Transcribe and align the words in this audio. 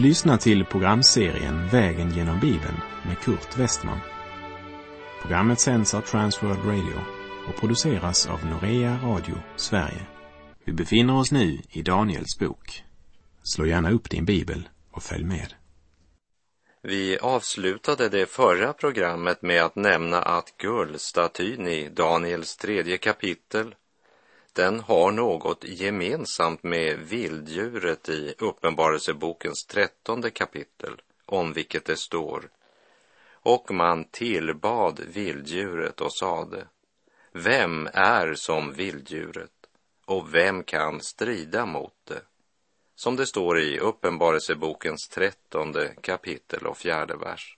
Du 0.00 0.06
lyssnar 0.06 0.36
till 0.36 0.64
programserien 0.64 1.68
Vägen 1.68 2.10
genom 2.10 2.40
Bibeln 2.40 2.80
med 3.06 3.18
Kurt 3.18 3.58
Westman. 3.58 3.98
Programmet 5.22 5.60
sänds 5.60 5.94
av 5.94 6.00
Transworld 6.00 6.64
Radio 6.64 7.00
och 7.48 7.60
produceras 7.60 8.26
av 8.26 8.46
Norea 8.46 8.98
Radio 9.02 9.34
Sverige. 9.56 10.06
Vi 10.64 10.72
befinner 10.72 11.18
oss 11.18 11.32
nu 11.32 11.58
i 11.70 11.82
Daniels 11.82 12.38
bok. 12.38 12.84
Slå 13.42 13.66
gärna 13.66 13.90
upp 13.90 14.10
din 14.10 14.24
bibel 14.24 14.68
och 14.90 15.02
följ 15.02 15.24
med. 15.24 15.54
Vi 16.82 17.18
avslutade 17.18 18.08
det 18.08 18.26
förra 18.26 18.72
programmet 18.72 19.42
med 19.42 19.64
att 19.64 19.76
nämna 19.76 20.22
att 20.22 20.56
guldstatyn 20.56 21.68
i 21.68 21.88
Daniels 21.88 22.56
tredje 22.56 22.98
kapitel 22.98 23.74
den 24.52 24.80
har 24.80 25.10
något 25.10 25.64
gemensamt 25.64 26.62
med 26.62 26.98
vilddjuret 26.98 28.08
i 28.08 28.34
Uppenbarelsebokens 28.38 29.66
trettonde 29.66 30.30
kapitel, 30.30 31.02
om 31.26 31.52
vilket 31.52 31.84
det 31.84 31.96
står. 31.96 32.50
Och 33.32 33.70
man 33.70 34.04
tillbad 34.04 35.00
vilddjuret 35.00 36.00
och 36.00 36.14
sade, 36.14 36.66
vem 37.32 37.88
är 37.92 38.34
som 38.34 38.72
vilddjuret 38.72 39.50
och 40.04 40.34
vem 40.34 40.62
kan 40.62 41.00
strida 41.00 41.66
mot 41.66 41.94
det? 42.04 42.22
Som 42.94 43.16
det 43.16 43.26
står 43.26 43.58
i 43.60 43.78
Uppenbarelsebokens 43.78 45.08
trettonde 45.08 45.94
kapitel 46.00 46.66
och 46.66 46.78
fjärde 46.78 47.16
vers. 47.16 47.56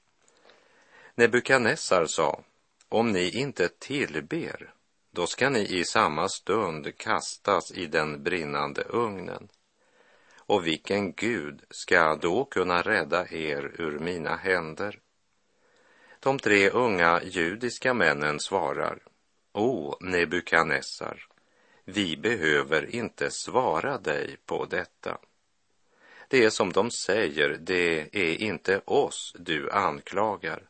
Nebukadnessar 1.15 2.07
sa, 2.07 2.41
om 2.89 3.13
ni 3.13 3.31
inte 3.31 3.69
tillber 3.69 4.73
då 5.15 5.27
ska 5.27 5.51
ni 5.51 5.61
i 5.61 5.85
samma 5.85 6.29
stund 6.29 6.99
kastas 6.99 7.73
i 7.73 7.87
den 7.87 8.23
brinnande 8.23 8.83
ugnen. 8.83 9.49
Och 10.37 10.67
vilken 10.67 11.13
Gud 11.13 11.63
ska 11.71 12.17
då 12.17 12.45
kunna 12.45 12.83
rädda 12.83 13.29
er 13.29 13.75
ur 13.79 13.99
mina 13.99 14.37
händer? 14.37 15.01
De 16.21 16.39
tre 16.39 16.71
unga 16.71 17.23
judiska 17.23 17.95
männen 17.95 18.41
svarar, 18.41 19.03
O 19.53 19.97
Nebukadnessar, 20.01 21.27
vi 21.85 22.17
behöver 22.17 22.95
inte 22.95 23.31
svara 23.31 23.99
dig 23.99 24.37
på 24.47 24.65
detta. 24.65 25.19
Det 26.29 26.45
är 26.45 26.51
som 26.51 26.73
de 26.73 26.91
säger, 26.91 27.49
det 27.61 28.17
är 28.17 28.43
inte 28.43 28.81
oss 28.85 29.37
du 29.39 29.71
anklagar, 29.71 30.69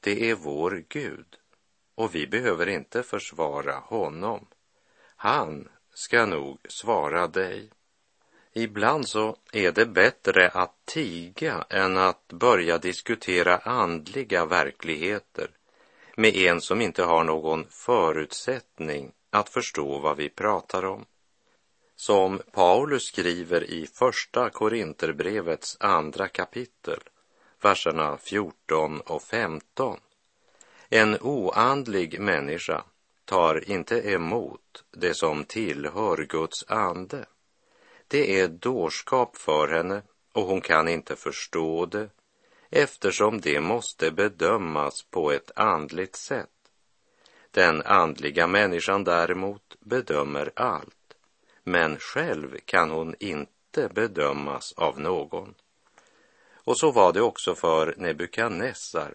det 0.00 0.30
är 0.30 0.34
vår 0.34 0.84
Gud 0.88 1.38
och 1.94 2.14
vi 2.14 2.26
behöver 2.26 2.68
inte 2.68 3.02
försvara 3.02 3.74
honom. 3.74 4.46
Han 5.16 5.68
ska 5.94 6.26
nog 6.26 6.58
svara 6.68 7.28
dig. 7.28 7.70
Ibland 8.52 9.08
så 9.08 9.36
är 9.52 9.72
det 9.72 9.86
bättre 9.86 10.48
att 10.48 10.86
tiga 10.86 11.64
än 11.70 11.96
att 11.96 12.28
börja 12.28 12.78
diskutera 12.78 13.58
andliga 13.58 14.46
verkligheter 14.46 15.50
med 16.16 16.36
en 16.36 16.60
som 16.60 16.80
inte 16.80 17.02
har 17.02 17.24
någon 17.24 17.66
förutsättning 17.70 19.12
att 19.30 19.48
förstå 19.48 19.98
vad 19.98 20.16
vi 20.16 20.28
pratar 20.28 20.84
om. 20.84 21.04
Som 21.96 22.40
Paulus 22.52 23.02
skriver 23.02 23.64
i 23.64 23.86
Första 23.86 24.50
Korinterbrevets 24.50 25.76
andra 25.80 26.28
kapitel, 26.28 27.00
verserna 27.62 28.16
14 28.16 29.00
och 29.00 29.22
15. 29.22 29.98
En 30.94 31.18
oandlig 31.20 32.20
människa 32.20 32.84
tar 33.24 33.70
inte 33.70 34.10
emot 34.10 34.84
det 34.90 35.14
som 35.14 35.44
tillhör 35.44 36.16
Guds 36.16 36.64
ande. 36.68 37.26
Det 38.08 38.40
är 38.40 38.48
dårskap 38.48 39.36
för 39.36 39.68
henne 39.68 40.02
och 40.32 40.42
hon 40.42 40.60
kan 40.60 40.88
inte 40.88 41.16
förstå 41.16 41.86
det 41.86 42.08
eftersom 42.70 43.40
det 43.40 43.60
måste 43.60 44.10
bedömas 44.10 45.02
på 45.02 45.32
ett 45.32 45.50
andligt 45.56 46.16
sätt. 46.16 46.70
Den 47.50 47.82
andliga 47.82 48.46
människan 48.46 49.04
däremot 49.04 49.76
bedömer 49.80 50.52
allt, 50.56 51.14
men 51.64 51.96
själv 51.98 52.58
kan 52.64 52.90
hon 52.90 53.14
inte 53.18 53.88
bedömas 53.94 54.72
av 54.72 55.00
någon. 55.00 55.54
Och 56.54 56.78
så 56.78 56.90
var 56.90 57.12
det 57.12 57.22
också 57.22 57.54
för 57.54 57.94
Nebukadnessar 57.98 59.14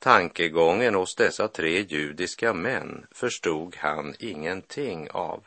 Tankegången 0.00 0.94
hos 0.94 1.14
dessa 1.14 1.48
tre 1.48 1.80
judiska 1.80 2.52
män 2.52 3.06
förstod 3.10 3.76
han 3.76 4.14
ingenting 4.18 5.10
av. 5.10 5.44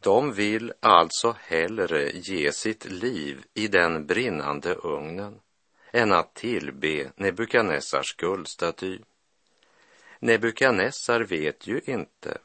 De 0.00 0.32
vill 0.32 0.72
alltså 0.80 1.36
hellre 1.40 2.10
ge 2.10 2.52
sitt 2.52 2.84
liv 2.84 3.44
i 3.54 3.68
den 3.68 4.06
brinnande 4.06 4.74
ugnen 4.74 5.40
än 5.92 6.12
att 6.12 6.34
tillbe 6.34 7.10
Nebukadnessars 7.16 8.16
guldstaty. 8.16 8.98
Nebukadnessar 10.18 11.20
vet 11.20 11.66
ju 11.66 11.80
inte 11.84 12.38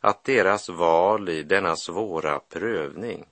att 0.00 0.24
deras 0.24 0.68
val 0.68 1.28
i 1.28 1.42
denna 1.42 1.76
svåra 1.76 2.38
prövning 2.38 3.26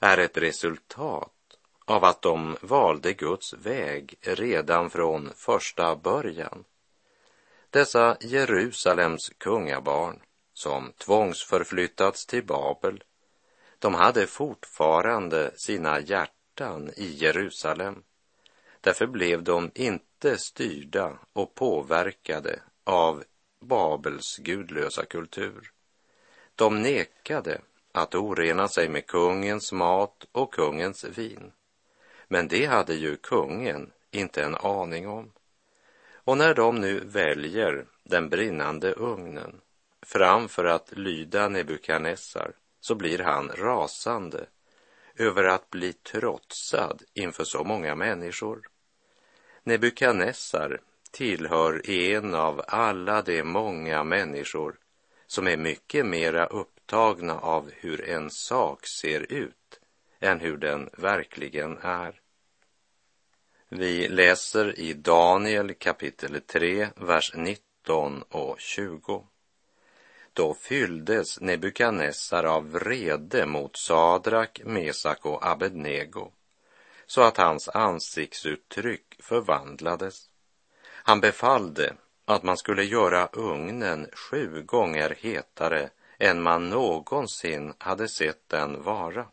är 0.00 0.18
ett 0.18 0.36
resultat 0.36 1.35
av 1.86 2.04
att 2.04 2.22
de 2.22 2.56
valde 2.60 3.12
Guds 3.12 3.52
väg 3.52 4.14
redan 4.20 4.90
från 4.90 5.32
första 5.36 5.96
början. 5.96 6.64
Dessa 7.70 8.16
Jerusalems 8.20 9.30
kungabarn 9.38 10.20
som 10.54 10.92
tvångsförflyttats 10.92 12.26
till 12.26 12.44
Babel, 12.44 13.04
de 13.78 13.94
hade 13.94 14.26
fortfarande 14.26 15.52
sina 15.56 16.00
hjärtan 16.00 16.90
i 16.96 17.06
Jerusalem. 17.06 18.02
Därför 18.80 19.06
blev 19.06 19.42
de 19.42 19.70
inte 19.74 20.38
styrda 20.38 21.18
och 21.32 21.54
påverkade 21.54 22.60
av 22.84 23.24
Babels 23.60 24.36
gudlösa 24.36 25.04
kultur. 25.04 25.70
De 26.54 26.82
nekade 26.82 27.60
att 27.92 28.14
orena 28.14 28.68
sig 28.68 28.88
med 28.88 29.06
kungens 29.06 29.72
mat 29.72 30.26
och 30.32 30.54
kungens 30.54 31.04
vin. 31.04 31.52
Men 32.28 32.48
det 32.48 32.66
hade 32.66 32.94
ju 32.94 33.16
kungen 33.16 33.92
inte 34.10 34.42
en 34.42 34.54
aning 34.54 35.08
om. 35.08 35.32
Och 36.14 36.38
när 36.38 36.54
de 36.54 36.80
nu 36.80 37.00
väljer 37.00 37.86
den 38.04 38.28
brinnande 38.28 38.92
ugnen 38.92 39.60
framför 40.06 40.64
att 40.64 40.92
lyda 40.92 41.48
Nebukadnessar 41.48 42.52
så 42.80 42.94
blir 42.94 43.18
han 43.18 43.48
rasande 43.48 44.46
över 45.16 45.44
att 45.44 45.70
bli 45.70 45.92
trotsad 45.92 47.02
inför 47.14 47.44
så 47.44 47.64
många 47.64 47.94
människor. 47.94 48.68
Nebukadnessar 49.62 50.80
tillhör 51.10 51.90
en 51.90 52.34
av 52.34 52.62
alla 52.68 53.22
de 53.22 53.42
många 53.42 54.04
människor 54.04 54.78
som 55.26 55.46
är 55.46 55.56
mycket 55.56 56.06
mera 56.06 56.46
upptagna 56.46 57.38
av 57.38 57.70
hur 57.74 58.08
en 58.08 58.30
sak 58.30 58.86
ser 58.86 59.32
ut 59.32 59.65
än 60.20 60.40
hur 60.40 60.56
den 60.56 60.90
verkligen 60.92 61.78
är. 61.78 62.20
Vi 63.68 64.08
läser 64.08 64.78
i 64.78 64.92
Daniel 64.92 65.74
kapitel 65.74 66.40
3, 66.40 66.88
vers 66.96 67.32
19 67.34 68.22
och 68.22 68.60
20. 68.60 69.26
Då 70.32 70.54
fylldes 70.54 71.40
Nebukadnessar 71.40 72.44
av 72.44 72.70
vrede 72.70 73.46
mot 73.46 73.76
Sadrak, 73.76 74.60
Mesak 74.64 75.26
och 75.26 75.46
Abednego 75.46 76.30
så 77.06 77.22
att 77.22 77.36
hans 77.36 77.68
ansiktsuttryck 77.68 79.16
förvandlades. 79.18 80.30
Han 80.86 81.20
befallde 81.20 81.94
att 82.24 82.42
man 82.42 82.56
skulle 82.56 82.84
göra 82.84 83.28
ugnen 83.32 84.08
sju 84.12 84.62
gånger 84.62 85.16
hetare 85.20 85.90
än 86.18 86.42
man 86.42 86.70
någonsin 86.70 87.74
hade 87.78 88.08
sett 88.08 88.48
den 88.48 88.82
vara 88.82 89.26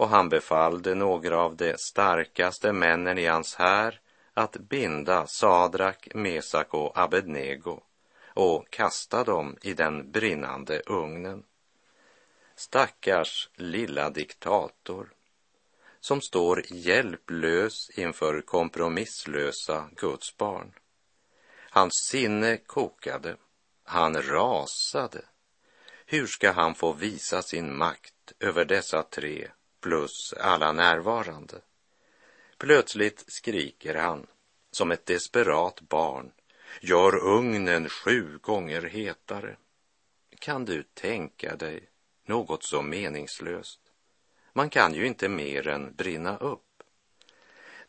och 0.00 0.08
han 0.08 0.28
befallde 0.28 0.94
några 0.94 1.38
av 1.38 1.56
de 1.56 1.74
starkaste 1.78 2.72
männen 2.72 3.18
i 3.18 3.26
hans 3.26 3.54
här 3.54 4.00
att 4.34 4.56
binda 4.56 5.26
Sadrak, 5.26 6.08
Mesak 6.14 6.74
och 6.74 6.98
Abednego 6.98 7.80
och 8.34 8.70
kasta 8.70 9.24
dem 9.24 9.56
i 9.62 9.74
den 9.74 10.10
brinnande 10.10 10.82
ugnen. 10.86 11.42
Stackars 12.54 13.50
lilla 13.54 14.10
diktator 14.10 15.12
som 16.00 16.20
står 16.20 16.64
hjälplös 16.72 17.90
inför 17.90 18.40
kompromisslösa 18.40 19.90
Guds 19.96 20.36
barn. 20.36 20.72
Hans 21.70 21.94
sinne 22.10 22.56
kokade, 22.56 23.36
han 23.84 24.22
rasade. 24.22 25.24
Hur 26.06 26.26
ska 26.26 26.52
han 26.52 26.74
få 26.74 26.92
visa 26.92 27.42
sin 27.42 27.76
makt 27.76 28.32
över 28.40 28.64
dessa 28.64 29.02
tre 29.02 29.50
plus 29.80 30.34
alla 30.40 30.72
närvarande. 30.72 31.60
Plötsligt 32.58 33.24
skriker 33.26 33.94
han 33.94 34.26
som 34.70 34.90
ett 34.90 35.06
desperat 35.06 35.80
barn. 35.80 36.32
Gör 36.80 37.16
ugnen 37.16 37.88
sju 37.88 38.38
gånger 38.38 38.82
hetare. 38.82 39.56
Kan 40.38 40.64
du 40.64 40.82
tänka 40.82 41.56
dig 41.56 41.88
något 42.24 42.64
så 42.64 42.82
meningslöst? 42.82 43.80
Man 44.52 44.70
kan 44.70 44.94
ju 44.94 45.06
inte 45.06 45.28
mer 45.28 45.68
än 45.68 45.94
brinna 45.94 46.36
upp. 46.36 46.82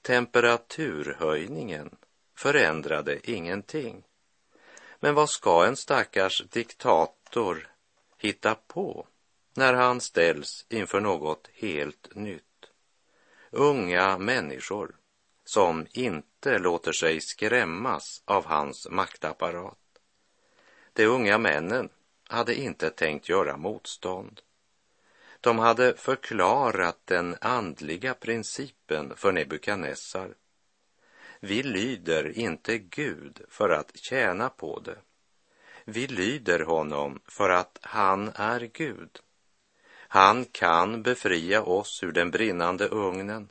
Temperaturhöjningen 0.02 1.96
förändrade 2.36 3.32
ingenting. 3.32 4.04
Men 5.00 5.16
vad 5.16 5.30
ska 5.30 5.66
en 5.66 5.76
stackars 5.76 6.44
diktator 6.50 7.72
hitta 8.18 8.56
på 8.56 9.08
när 9.54 9.74
han 9.74 10.02
ställs 10.02 10.66
inför 10.70 11.00
något 11.00 11.50
helt 11.54 12.16
nytt? 12.16 12.44
Unga 13.52 14.18
människor 14.18 14.96
som 15.44 15.88
inte 15.92 16.60
låter 16.60 16.92
sig 16.92 17.22
skrämmas 17.22 18.22
av 18.26 18.46
hans 18.46 18.88
maktapparat. 18.90 19.78
De 20.94 21.06
unga 21.06 21.38
männen 21.38 21.90
hade 22.28 22.56
inte 22.56 22.90
tänkt 22.90 23.30
göra 23.30 23.58
motstånd. 23.58 24.42
De 25.42 25.60
hade 25.60 25.94
förklarat 25.98 27.00
den 27.06 27.36
andliga 27.42 28.14
principen 28.14 29.14
för 29.16 29.32
Nebukadnessar. 29.32 30.36
Vi 31.40 31.64
lyder 31.64 32.38
inte 32.38 32.78
Gud 32.78 33.42
för 33.50 33.70
att 33.70 33.98
tjäna 33.98 34.50
på 34.50 34.80
det. 34.80 34.98
Vi 35.86 36.08
lyder 36.08 36.60
honom 36.60 37.22
för 37.26 37.50
att 37.50 37.80
han 37.82 38.32
är 38.36 38.60
Gud. 38.60 39.20
Han 40.14 40.46
kan 40.46 41.04
befria 41.04 41.62
oss 41.62 42.04
ur 42.04 42.12
den 42.12 42.32
brinnande 42.32 42.88
ugnen. 42.88 43.50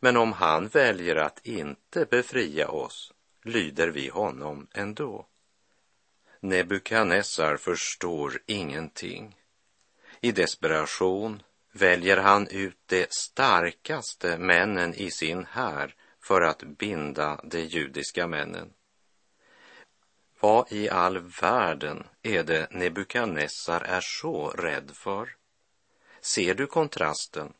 Men 0.00 0.16
om 0.16 0.32
han 0.32 0.68
väljer 0.68 1.16
att 1.16 1.46
inte 1.46 2.04
befria 2.04 2.68
oss 2.68 3.12
lyder 3.44 3.88
vi 3.88 4.08
honom 4.08 4.66
ändå. 4.72 5.26
Nebukadnessar 6.40 7.56
förstår 7.56 8.42
ingenting. 8.46 9.36
I 10.20 10.32
desperation 10.32 11.42
väljer 11.72 12.16
han 12.16 12.48
ut 12.48 12.78
de 12.86 13.06
starkaste 13.10 14.38
männen 14.38 14.94
i 14.94 15.10
sin 15.10 15.44
här 15.44 15.94
för 16.22 16.40
att 16.40 16.62
binda 16.62 17.40
de 17.44 17.60
judiska 17.60 18.26
männen. 18.26 18.72
Vad 20.40 20.72
i 20.72 20.88
all 20.88 21.18
världen 21.18 22.06
är 22.22 22.42
det 22.42 22.70
Nebukadnessar 22.70 23.80
är 23.80 24.00
så 24.00 24.48
rädd 24.48 24.90
för? 24.94 25.37
Ser 26.20 26.54
du 26.54 26.66
kontrasten 26.66 27.52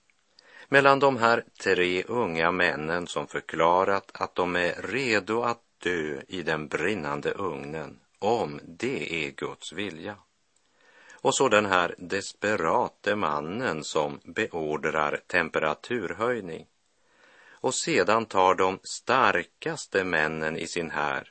mellan 0.68 0.98
de 0.98 1.16
här 1.16 1.44
tre 1.62 2.02
unga 2.02 2.50
männen 2.50 3.06
som 3.06 3.26
förklarat 3.26 4.10
att 4.14 4.34
de 4.34 4.56
är 4.56 4.82
redo 4.82 5.42
att 5.42 5.62
dö 5.78 6.20
i 6.28 6.42
den 6.42 6.68
brinnande 6.68 7.32
ugnen 7.32 8.00
om 8.18 8.60
det 8.64 9.26
är 9.26 9.30
Guds 9.30 9.72
vilja? 9.72 10.16
Och 11.12 11.34
så 11.34 11.48
den 11.48 11.66
här 11.66 11.94
desperate 11.98 13.16
mannen 13.16 13.84
som 13.84 14.20
beordrar 14.24 15.20
temperaturhöjning 15.26 16.66
och 17.60 17.74
sedan 17.74 18.26
tar 18.26 18.54
de 18.54 18.78
starkaste 18.82 20.04
männen 20.04 20.56
i 20.56 20.66
sin 20.66 20.90
här 20.90 21.30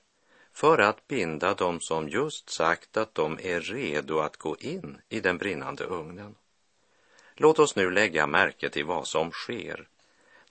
för 0.54 0.78
att 0.78 1.08
binda 1.08 1.54
dem 1.54 1.80
som 1.80 2.10
just 2.10 2.50
sagt 2.50 2.98
att 2.98 3.16
de 3.16 3.40
är 3.42 3.62
redo 3.62 4.20
att 4.20 4.38
gå 4.38 4.58
in 4.60 5.02
i 5.10 5.20
den 5.20 5.38
brinnande 5.38 5.84
ugnen. 5.84 6.36
Låt 7.40 7.60
oss 7.60 7.76
nu 7.76 7.92
lägga 7.92 8.28
märke 8.28 8.70
till 8.70 8.86
vad 8.86 9.08
som 9.08 9.32
sker. 9.32 9.88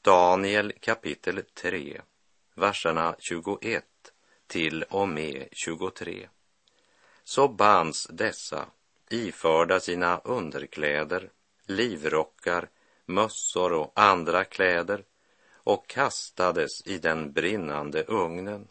Daniel 0.03 0.73
kapitel 0.81 1.43
3, 1.55 2.01
verserna 2.55 3.17
21 3.19 3.85
till 4.47 4.83
och 4.83 5.09
med 5.09 5.49
23. 5.53 6.29
Så 7.25 7.49
bands 7.49 8.07
dessa 8.11 8.67
iförda 9.11 9.81
sina 9.81 10.19
underkläder, 10.19 11.31
livrockar, 11.67 12.69
mössor 13.07 13.73
och 13.73 13.93
andra 13.95 14.45
kläder 14.45 15.05
och 15.53 15.89
kastades 15.89 16.87
i 16.87 16.99
den 16.99 17.33
brinnande 17.33 18.03
ugnen. 18.03 18.69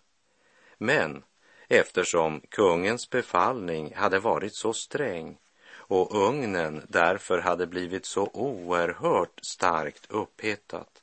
Men 0.77 1.23
eftersom 1.67 2.41
kungens 2.49 3.09
befallning 3.09 3.95
hade 3.95 4.19
varit 4.19 4.55
så 4.55 4.73
sträng 4.73 5.37
och 5.87 6.27
ugnen 6.27 6.81
därför 6.89 7.39
hade 7.39 7.67
blivit 7.67 8.05
så 8.05 8.29
oerhört 8.33 9.39
starkt 9.41 10.11
upphettat 10.11 11.01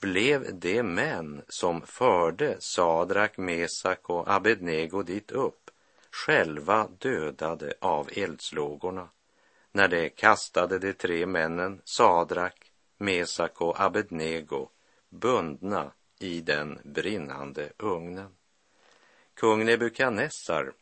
blev 0.00 0.58
de 0.58 0.82
män 0.82 1.42
som 1.48 1.80
förde 1.80 2.56
Sadrak, 2.58 3.36
Mesak 3.36 4.10
och 4.10 4.30
Abednego 4.30 5.02
dit 5.02 5.30
upp 5.30 5.70
själva 6.10 6.88
dödade 6.98 7.74
av 7.80 8.08
eldslågorna 8.12 9.08
när 9.72 9.88
de 9.88 10.10
kastade 10.10 10.78
de 10.78 10.92
tre 10.92 11.26
männen 11.26 11.80
Sadrak, 11.84 12.72
Mesak 12.98 13.60
och 13.60 13.80
Abednego 13.80 14.68
bundna 15.08 15.92
i 16.18 16.40
den 16.40 16.78
brinnande 16.84 17.72
ugnen. 17.78 18.36
Kung 19.34 19.64
Nebukadnessar, 19.64 20.72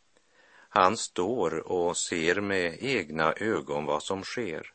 han 0.75 0.97
står 0.97 1.73
och 1.73 1.97
ser 1.97 2.41
med 2.41 2.77
egna 2.81 3.33
ögon 3.33 3.85
vad 3.85 4.03
som 4.03 4.25
sker. 4.25 4.73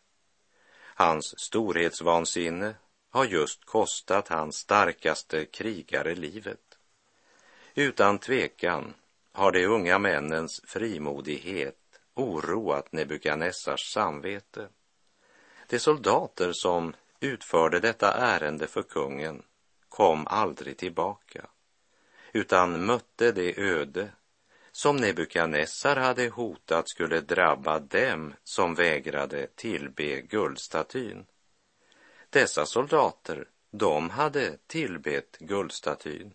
Hans 0.95 1.33
storhetsvansinne 1.37 2.75
har 3.09 3.25
just 3.25 3.65
kostat 3.65 4.27
hans 4.27 4.55
starkaste 4.55 5.45
krigare 5.45 6.15
livet. 6.15 6.77
Utan 7.75 8.19
tvekan 8.19 8.93
har 9.31 9.51
de 9.51 9.65
unga 9.65 9.99
männens 9.99 10.61
frimodighet 10.67 11.99
oroat 12.13 12.91
Nebukadnessars 12.91 13.93
samvete. 13.93 14.67
De 15.67 15.79
soldater 15.79 16.51
som 16.53 16.93
utförde 17.19 17.79
detta 17.79 18.13
ärende 18.13 18.67
för 18.67 18.83
kungen 18.83 19.43
kom 19.89 20.27
aldrig 20.27 20.77
tillbaka 20.77 21.47
utan 22.33 22.85
mötte 22.85 23.31
det 23.31 23.57
öde 23.57 24.11
som 24.77 24.97
Nebukadnessar 24.97 25.95
hade 25.95 26.29
hotat 26.29 26.89
skulle 26.89 27.21
drabba 27.21 27.79
dem 27.79 28.33
som 28.43 28.75
vägrade 28.75 29.47
tillbe 29.55 30.21
guldstatyn. 30.21 31.25
Dessa 32.29 32.65
soldater, 32.65 33.47
de 33.71 34.09
hade 34.09 34.57
tillbett 34.67 35.37
guldstatyn 35.39 36.33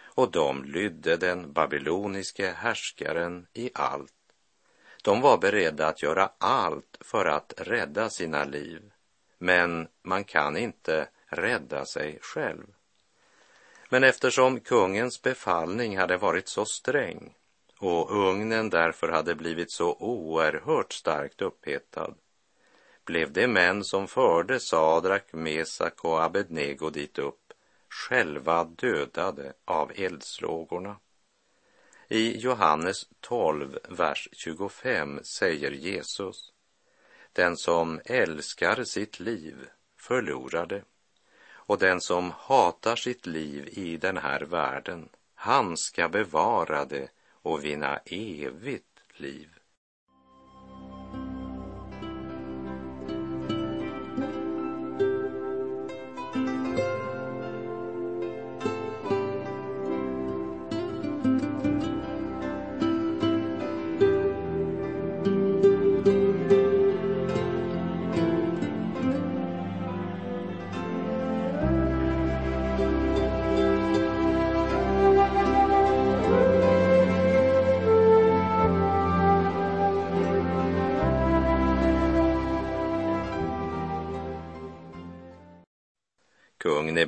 och 0.00 0.30
de 0.30 0.64
lydde 0.64 1.16
den 1.16 1.52
babyloniske 1.52 2.50
härskaren 2.50 3.46
i 3.52 3.70
allt. 3.74 4.14
De 5.02 5.20
var 5.20 5.38
beredda 5.38 5.86
att 5.86 6.02
göra 6.02 6.30
allt 6.38 6.96
för 7.00 7.24
att 7.24 7.54
rädda 7.56 8.10
sina 8.10 8.44
liv, 8.44 8.92
men 9.38 9.88
man 10.02 10.24
kan 10.24 10.56
inte 10.56 11.08
rädda 11.26 11.84
sig 11.84 12.18
själv. 12.22 12.66
Men 13.88 14.04
eftersom 14.04 14.60
kungens 14.60 15.22
befallning 15.22 15.98
hade 15.98 16.16
varit 16.16 16.48
så 16.48 16.64
sträng 16.64 17.34
och 17.82 18.10
ugnen 18.10 18.70
därför 18.70 19.08
hade 19.08 19.34
blivit 19.34 19.70
så 19.70 19.96
oerhört 20.00 20.92
starkt 20.92 21.42
upphettad 21.42 22.14
blev 23.04 23.32
de 23.32 23.48
män 23.48 23.84
som 23.84 24.08
förde 24.08 24.60
Sadrak, 24.60 25.32
Mesak 25.32 26.04
och 26.04 26.22
Abednego 26.22 26.90
dit 26.90 27.18
upp 27.18 27.52
själva 27.88 28.64
dödade 28.64 29.52
av 29.64 29.92
eldslågorna. 29.94 30.96
I 32.08 32.38
Johannes 32.38 33.08
12, 33.20 33.78
vers 33.88 34.28
25 34.32 35.20
säger 35.24 35.70
Jesus 35.70 36.52
Den 37.32 37.56
som 37.56 38.00
älskar 38.04 38.84
sitt 38.84 39.20
liv 39.20 39.56
förlorar 39.96 40.66
det 40.66 40.82
och 41.44 41.78
den 41.78 42.00
som 42.00 42.32
hatar 42.36 42.96
sitt 42.96 43.26
liv 43.26 43.68
i 43.72 43.96
den 43.96 44.16
här 44.16 44.40
världen, 44.40 45.08
han 45.34 45.76
ska 45.76 46.08
bevara 46.08 46.84
det 46.84 47.08
och 47.42 47.64
vinna 47.64 48.00
evigt 48.04 49.02
liv. 49.16 49.48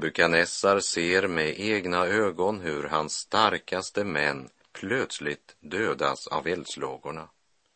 Nebukadnessar 0.05 0.81
ser 0.81 1.27
med 1.27 1.61
egna 1.61 2.07
ögon 2.07 2.61
hur 2.61 2.83
hans 2.83 3.13
starkaste 3.13 4.05
män 4.05 4.49
plötsligt 4.73 5.57
dödas 5.61 6.27
av 6.27 6.47
eldslågorna. 6.47 7.29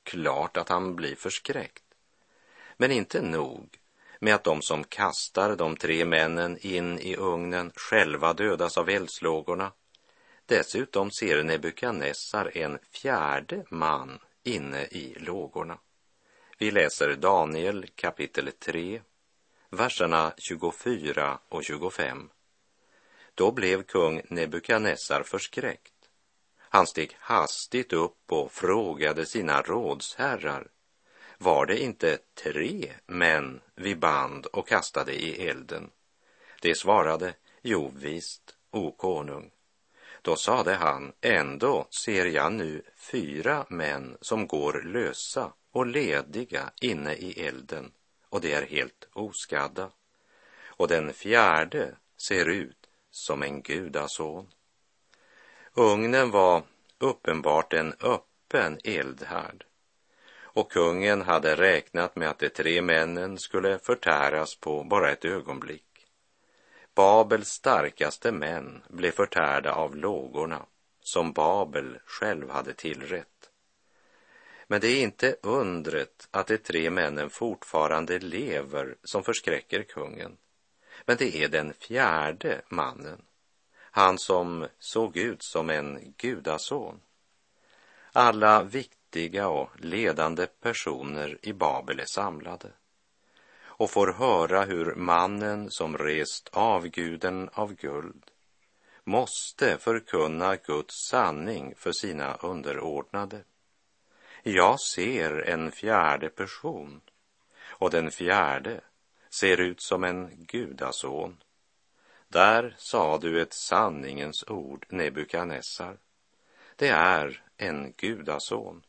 Klart 0.02 0.56
att 0.56 0.68
han 0.68 0.97
blir 0.97 1.14
förskräckt. 1.14 1.85
Men 2.76 2.90
inte 2.90 3.23
nog 3.23 3.78
med 4.20 4.35
att 4.35 4.44
de 4.44 4.62
som 4.62 4.85
kastar 4.85 5.56
de 5.56 5.76
tre 5.76 6.04
männen 6.04 6.58
in 6.61 6.99
i 6.99 7.16
ugnen 7.16 7.73
själva 7.76 8.32
dödas 8.32 8.78
av 8.78 8.88
eldslågorna. 8.88 9.73
Dessutom 10.47 11.11
ser 11.11 11.42
Nebukadnessar 11.42 12.56
en 12.58 12.78
fjärde 12.92 13.64
man 13.70 14.18
inne 14.44 14.85
i 14.85 15.16
lågorna. 15.18 15.78
Vi 16.58 16.70
läser 16.70 17.14
Daniel 17.16 17.87
kapitel 17.94 18.50
3, 18.58 19.00
verserna 19.70 20.32
24 20.38 21.38
och 21.48 21.64
25. 21.64 22.30
Då 23.34 23.52
blev 23.52 23.82
kung 23.82 24.22
Nebukadnessar 24.28 25.22
förskräckt. 25.22 25.94
Han 26.58 26.87
steg 26.87 27.16
hastigt 27.18 27.92
upp 27.92 28.32
och 28.32 28.52
frågade 28.52 29.26
sina 29.26 29.62
rådsherrar. 29.62 30.68
Var 31.38 31.66
det 31.66 31.82
inte 31.82 32.18
tre 32.44 32.92
män 33.06 33.60
vi 33.75 33.96
band 33.96 34.46
och 34.46 34.68
kastade 34.68 35.12
i 35.12 35.48
elden? 35.48 35.90
De 36.60 36.75
svarade, 36.75 37.34
jo 37.62 37.92
visst, 37.96 38.56
o 38.70 38.92
konung. 38.92 39.50
Då 40.22 40.37
sade 40.37 40.75
han, 40.75 41.12
ändå 41.20 41.87
ser 42.04 42.26
jag 42.26 42.52
nu 42.52 42.82
fyra 42.96 43.66
män 43.68 44.16
som 44.20 44.46
går 44.46 44.82
lösa 44.82 45.52
och 45.72 45.87
lediga 45.87 46.70
inne 46.80 47.14
i 47.14 47.46
elden 47.46 47.92
och 48.30 48.40
de 48.40 48.52
är 48.52 48.66
helt 48.66 49.08
oskadda. 49.12 49.90
Och 50.66 50.88
den 50.88 51.12
fjärde 51.12 51.97
ser 52.16 52.49
ut 52.49 52.88
som 53.11 53.42
en 53.42 53.62
gudason. 53.62 54.49
Ugnen 55.75 56.30
var 56.30 56.62
uppenbart 56.99 57.73
en 57.73 57.94
öppen 58.00 58.78
eldhärd 58.85 59.64
och 60.58 60.73
kungen 60.73 61.23
hade 61.23 61.56
räknat 61.56 62.16
med 62.16 62.28
att 62.28 62.38
de 62.38 62.49
tre 62.49 62.82
männen 62.82 63.38
skulle 63.38 63.78
förtäras 63.78 64.56
på 64.56 64.85
bara 64.85 65.11
ett 65.11 65.25
ögonblick. 65.25 66.06
Babels 66.94 67.49
starkaste 67.49 68.32
män 68.32 68.82
blev 68.88 69.11
förtärda 69.11 69.73
av 69.73 69.97
lågorna 69.97 70.66
som 71.00 71.32
Babel 71.32 71.99
själv 72.06 72.50
hade 72.50 72.75
tillrätt. 72.75 73.48
Men 74.70 74.80
det 74.80 74.88
är 74.88 75.02
inte 75.02 75.37
undret 75.42 76.28
att 76.30 76.46
de 76.46 76.58
tre 76.58 76.90
männen 76.90 77.30
fortfarande 77.30 78.18
lever 78.18 78.96
som 79.04 79.22
förskräcker 79.22 79.82
kungen. 79.82 80.37
Men 81.06 81.16
det 81.16 81.37
är 81.37 81.48
den 81.48 81.72
fjärde 81.72 82.62
mannen, 82.68 83.22
han 83.78 84.18
som 84.18 84.66
såg 84.78 85.16
ut 85.16 85.42
som 85.42 85.70
en 85.70 86.14
gudason. 86.16 87.00
Alla 88.12 88.62
viktiga 88.62 89.48
och 89.48 89.70
ledande 89.80 90.46
personer 90.46 91.38
i 91.42 91.52
Babel 91.52 92.00
är 92.00 92.04
samlade 92.04 92.72
och 93.60 93.90
får 93.90 94.12
höra 94.12 94.64
hur 94.64 94.94
mannen 94.94 95.70
som 95.70 95.98
rest 95.98 96.48
avguden 96.52 97.48
av 97.52 97.75
guld 97.75 98.30
måste 99.04 99.78
förkunna 99.78 100.56
Guds 100.56 101.08
sanning 101.10 101.75
för 101.76 101.92
sina 101.92 102.34
underordnade. 102.34 103.44
Jag 104.50 104.81
ser 104.81 105.49
en 105.49 105.73
fjärde 105.73 106.28
person 106.28 107.00
och 107.69 107.90
den 107.90 108.11
fjärde 108.11 108.81
ser 109.40 109.61
ut 109.61 109.83
som 109.83 110.05
en 110.05 110.47
gudason. 110.47 111.43
Där 112.28 112.75
sa 112.78 113.19
du 113.19 113.43
ett 113.43 113.52
sanningens 113.52 114.45
ord, 114.49 114.87
Nebukadnessar. 114.88 115.99
Det 116.76 116.88
är 116.88 117.43
en 117.57 117.93
gudason, 117.93 118.83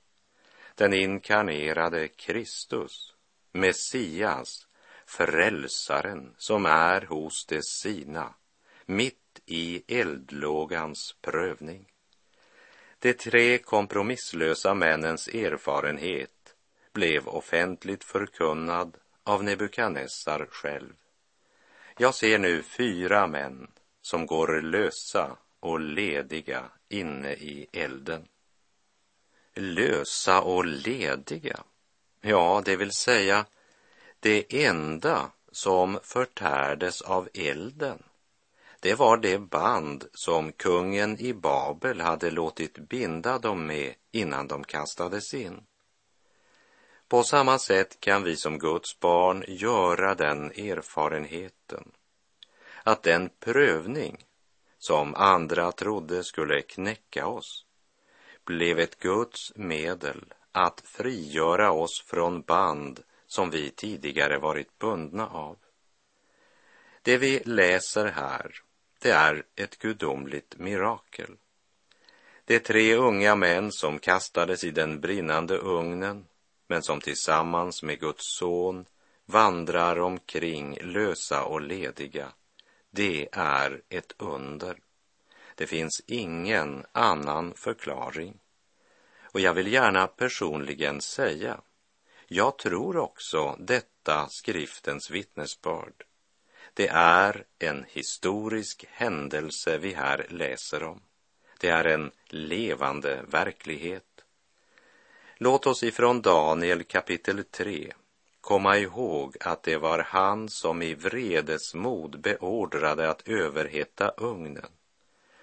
den 0.75 0.93
inkarnerade 0.93 2.07
Kristus, 2.07 3.15
Messias, 3.51 4.67
frälsaren 5.05 6.35
som 6.37 6.65
är 6.65 7.01
hos 7.01 7.45
de 7.45 7.61
sina, 7.61 8.33
mitt 8.85 9.41
i 9.45 9.83
eldlågans 9.99 11.15
prövning. 11.21 11.91
De 13.01 13.13
tre 13.13 13.57
kompromisslösa 13.57 14.73
männens 14.73 15.27
erfarenhet 15.27 16.55
blev 16.93 17.27
offentligt 17.27 18.03
förkunnad 18.03 18.97
av 19.23 19.43
Nebukadnessar 19.43 20.47
själv. 20.51 20.93
Jag 21.97 22.15
ser 22.15 22.39
nu 22.39 22.63
fyra 22.63 23.27
män 23.27 23.67
som 24.01 24.25
går 24.25 24.61
lösa 24.61 25.37
och 25.59 25.79
lediga 25.79 26.63
inne 26.89 27.33
i 27.33 27.67
elden. 27.73 28.27
Lösa 29.53 30.41
och 30.41 30.65
lediga, 30.65 31.63
ja, 32.21 32.61
det 32.65 32.75
vill 32.75 32.91
säga 32.91 33.45
det 34.19 34.65
enda 34.65 35.31
som 35.51 35.99
förtärdes 36.03 37.01
av 37.01 37.29
elden, 37.33 38.03
det 38.79 38.95
var 38.95 39.17
det 39.17 39.39
band 39.39 40.05
som 40.13 40.51
kungen 40.51 41.19
i 41.19 41.33
Babel 41.33 42.01
hade 42.01 42.31
låtit 42.31 42.77
binda 42.77 43.39
dem 43.39 43.65
med 43.65 43.93
innan 44.11 44.47
de 44.47 44.63
kastades 44.63 45.33
in. 45.33 45.63
På 47.07 47.23
samma 47.23 47.59
sätt 47.59 47.99
kan 47.99 48.23
vi 48.23 48.35
som 48.35 48.59
Guds 48.59 48.99
barn 48.99 49.43
göra 49.47 50.15
den 50.15 50.51
erfarenheten 50.51 51.91
att 52.83 53.03
den 53.03 53.29
prövning 53.39 54.25
som 54.77 55.15
andra 55.15 55.71
trodde 55.71 56.23
skulle 56.23 56.61
knäcka 56.61 57.27
oss 57.27 57.65
blev 58.45 58.79
ett 58.79 58.99
Guds 58.99 59.55
medel 59.55 60.33
att 60.51 60.81
frigöra 60.81 61.71
oss 61.71 62.03
från 62.07 62.41
band 62.41 63.03
som 63.27 63.49
vi 63.49 63.69
tidigare 63.69 64.37
varit 64.37 64.79
bundna 64.79 65.27
av. 65.27 65.57
Det 67.01 67.17
vi 67.17 67.39
läser 67.45 68.05
här, 68.05 68.51
det 68.99 69.11
är 69.11 69.43
ett 69.55 69.79
gudomligt 69.79 70.57
mirakel. 70.57 71.37
De 72.45 72.59
tre 72.59 72.95
unga 72.95 73.35
män 73.35 73.71
som 73.71 73.99
kastades 73.99 74.63
i 74.63 74.71
den 74.71 75.01
brinnande 75.01 75.57
ugnen, 75.57 76.25
men 76.67 76.83
som 76.83 77.01
tillsammans 77.01 77.83
med 77.83 77.99
Guds 77.99 78.37
son 78.37 78.85
vandrar 79.25 79.99
omkring 79.99 80.77
lösa 80.81 81.43
och 81.43 81.61
lediga, 81.61 82.31
det 82.91 83.29
är 83.31 83.81
ett 83.89 84.13
under. 84.17 84.77
Det 85.55 85.67
finns 85.67 86.01
ingen 86.07 86.85
annan 86.91 87.53
förklaring. 87.53 88.39
Och 89.21 89.39
jag 89.39 89.53
vill 89.53 89.73
gärna 89.73 90.07
personligen 90.07 91.01
säga 91.01 91.61
jag 92.31 92.57
tror 92.57 92.97
också 92.97 93.55
detta 93.59 94.27
skriftens 94.29 95.09
vittnesbörd. 95.11 95.93
Det 96.79 96.87
är 96.93 97.43
en 97.59 97.85
historisk 97.89 98.85
händelse 98.89 99.77
vi 99.77 99.93
här 99.93 100.25
läser 100.29 100.83
om. 100.83 101.01
Det 101.59 101.69
är 101.69 101.83
en 101.83 102.11
levande 102.27 103.21
verklighet. 103.27 104.23
Låt 105.37 105.67
oss 105.67 105.83
ifrån 105.83 106.21
Daniel 106.21 106.83
kapitel 106.83 107.43
3 107.43 107.93
komma 108.41 108.77
ihåg 108.77 109.37
att 109.39 109.63
det 109.63 109.77
var 109.77 109.99
han 109.99 110.49
som 110.49 110.81
i 110.81 110.93
vredesmod 110.93 112.21
beordrade 112.21 113.09
att 113.09 113.27
överhetta 113.27 114.09
ugnen 114.09 114.71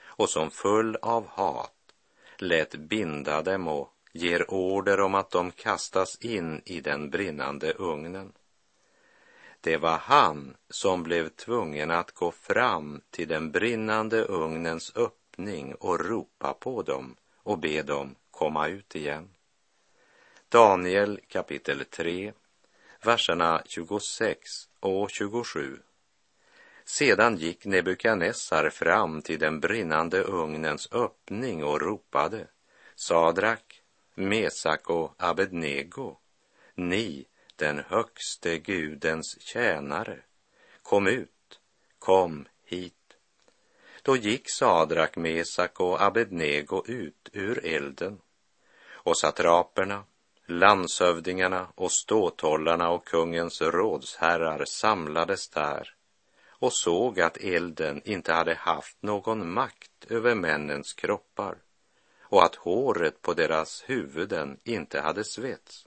och 0.04 0.30
som 0.30 0.50
full 0.50 0.96
av 0.96 1.26
hat 1.26 1.94
lät 2.38 2.74
binda 2.74 3.42
dem 3.42 3.68
och 3.68 3.92
ger 4.12 4.50
order 4.50 5.00
om 5.00 5.14
att 5.14 5.30
de 5.30 5.50
kastas 5.50 6.16
in 6.20 6.62
i 6.64 6.80
den 6.80 7.10
brinnande 7.10 7.72
ugnen. 7.72 8.32
Det 9.60 9.76
var 9.76 9.98
han 9.98 10.56
som 10.70 11.02
blev 11.02 11.28
tvungen 11.28 11.90
att 11.90 12.12
gå 12.12 12.30
fram 12.30 13.00
till 13.10 13.28
den 13.28 13.50
brinnande 13.50 14.26
ugnens 14.28 14.92
öppning 14.96 15.74
och 15.74 16.00
ropa 16.00 16.54
på 16.54 16.82
dem 16.82 17.16
och 17.36 17.58
be 17.58 17.82
dem 17.82 18.14
komma 18.30 18.68
ut 18.68 18.96
igen. 18.96 19.28
Daniel 20.48 21.20
kapitel 21.28 21.84
3, 21.84 22.32
verserna 23.02 23.62
26 23.66 24.68
och 24.80 25.10
27. 25.10 25.78
Sedan 26.84 27.36
gick 27.36 27.64
Nebukadnessar 27.64 28.70
fram 28.70 29.22
till 29.22 29.38
den 29.38 29.60
brinnande 29.60 30.24
ugnens 30.24 30.88
öppning 30.92 31.64
och 31.64 31.80
ropade 31.80 32.46
Sadrak, 32.94 33.82
Mesak 34.14 34.90
och 34.90 35.14
Abednego, 35.16 36.16
ni, 36.74 37.26
den 37.56 37.84
högste 37.88 38.58
Gudens 38.58 39.40
tjänare, 39.40 40.18
kom 40.82 41.06
ut, 41.06 41.60
kom 41.98 42.48
hit. 42.64 43.16
Då 44.02 44.16
gick 44.16 44.50
Sadrak, 44.50 45.16
Mesak 45.16 45.80
och 45.80 46.02
Abednego 46.02 46.82
ut 46.86 47.28
ur 47.32 47.66
elden. 47.66 48.20
Och 48.88 49.18
satraperna, 49.18 50.04
landshövdingarna 50.46 51.68
och 51.74 51.92
ståthållarna 51.92 52.90
och 52.90 53.04
kungens 53.04 53.62
rådsherrar 53.62 54.64
samlades 54.64 55.48
där 55.48 55.94
och 56.58 56.72
såg 56.72 57.20
att 57.20 57.36
elden 57.36 58.02
inte 58.04 58.32
hade 58.32 58.54
haft 58.54 59.02
någon 59.02 59.52
makt 59.52 60.06
över 60.08 60.34
männens 60.34 60.92
kroppar 60.92 61.56
och 62.20 62.44
att 62.44 62.54
håret 62.54 63.22
på 63.22 63.34
deras 63.34 63.84
huvuden 63.86 64.60
inte 64.64 65.00
hade 65.00 65.24
svets 65.24 65.85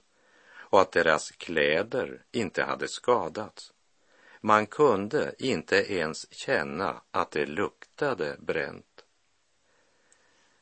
och 0.70 0.80
att 0.80 0.92
deras 0.92 1.30
kläder 1.30 2.22
inte 2.32 2.62
hade 2.62 2.88
skadats 2.88 3.72
Man 4.40 4.66
kunde 4.66 5.34
inte 5.38 5.92
ens 5.92 6.32
känna 6.32 7.02
att 7.10 7.30
det 7.30 7.46
luktade 7.46 8.36
bränt. 8.38 9.04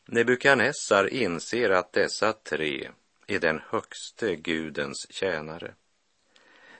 Nebukadnessar 0.06 1.06
inser 1.06 1.70
att 1.70 1.92
dessa 1.92 2.32
tre 2.32 2.90
är 3.26 3.38
den 3.38 3.60
högste 3.68 4.36
Gudens 4.36 5.06
tjänare. 5.10 5.74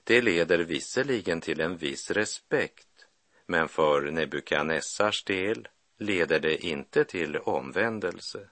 Det 0.05 0.23
leder 0.23 0.59
visserligen 0.59 1.41
till 1.41 1.61
en 1.61 1.77
viss 1.77 2.11
respekt, 2.11 3.07
men 3.47 3.69
för 3.69 4.11
Nebukadnessars 4.11 5.25
del 5.25 5.69
leder 5.99 6.41
det 6.41 6.65
inte 6.65 7.05
till 7.05 7.37
omvändelse. 7.37 8.49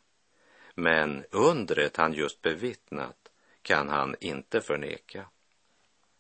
Men 0.75 1.25
undret 1.31 1.97
han 1.97 2.13
just 2.13 2.43
bevittnat 2.43 3.26
kan 3.67 3.89
han 3.89 4.17
inte 4.21 4.61
förneka. 4.61 5.27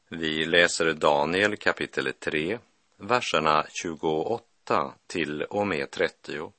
Vi 0.08 0.44
läser 0.44 0.92
Daniel 0.92 1.56
kapitel 1.56 2.12
3, 2.12 2.58
verserna 2.96 3.66
28 3.68 4.94
till 5.06 5.42
och 5.42 5.66
med 5.66 5.90
30. 5.90 6.52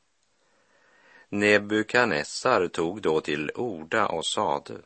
Nebukadnessar 1.29 2.67
tog 2.67 3.01
då 3.01 3.21
till 3.21 3.51
orda 3.55 4.07
och 4.07 4.25
sade 4.25 4.77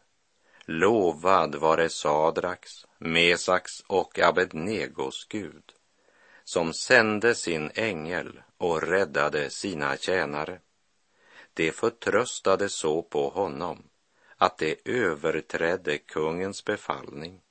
Lovad 0.66 1.56
vare 1.56 1.90
Sadraks, 1.90 2.86
Mesaks 2.98 3.72
och 3.88 4.20
Abednegos 4.20 5.28
Gud 5.30 5.64
som 6.44 6.74
sände 6.74 7.36
sin 7.36 7.72
ängel 7.76 8.42
och 8.58 8.84
räddade 8.84 9.50
sina 9.50 9.98
tjänare. 9.98 10.60
De 11.54 11.72
förtröstade 11.72 12.70
så 12.70 13.02
på 13.02 13.30
honom 13.30 13.84
att 14.42 14.58
de 14.58 14.76
överträdde 14.86 15.98
kungens 15.98 16.66
befallning 16.66 17.42